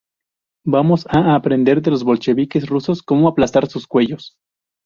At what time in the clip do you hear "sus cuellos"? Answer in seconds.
3.67-4.33